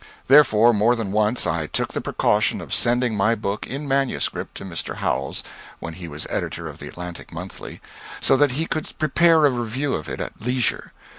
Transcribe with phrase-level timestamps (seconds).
[0.25, 4.65] Therefore more than once I took the precaution of sending my book, in manuscript, to
[4.65, 4.95] Mr.
[4.95, 5.43] Howells,
[5.77, 7.81] when he was editor of the "Atlantic Monthly,"
[8.19, 10.91] so that he could prepare a review of it at leisure.